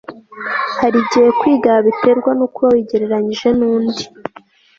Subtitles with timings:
[0.81, 4.03] hari igihe kwigaya biterwa n uko uba wigereranyije n undi